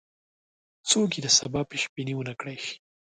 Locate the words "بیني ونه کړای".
1.93-2.57